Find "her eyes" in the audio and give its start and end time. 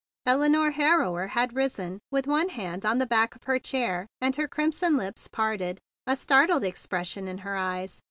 7.37-7.99